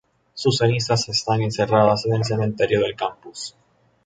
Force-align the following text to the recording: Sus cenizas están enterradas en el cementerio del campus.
Sus 0.33 0.57
cenizas 0.57 1.07
están 1.09 1.43
enterradas 1.43 2.07
en 2.07 2.13
el 2.15 2.23
cementerio 2.25 2.79
del 2.81 2.95
campus. 2.95 3.55